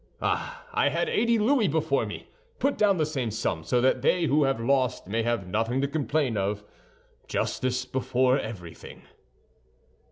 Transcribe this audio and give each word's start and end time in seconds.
Ah, 0.19 0.65
I 0.73 0.89
had 0.89 1.09
eighty 1.09 1.37
louis 1.37 1.67
before 1.67 2.07
me; 2.07 2.27
put 2.57 2.75
down 2.75 2.97
the 2.97 3.05
same 3.05 3.29
sum, 3.29 3.63
so 3.63 3.79
that 3.81 4.01
they 4.01 4.23
who 4.25 4.45
have 4.45 4.59
lost 4.59 5.05
may 5.05 5.21
have 5.21 5.45
nothing 5.45 5.79
to 5.81 5.87
complain 5.87 6.37
of. 6.37 6.63
Justice 7.27 7.85
before 7.85 8.39
everything." 8.39 9.03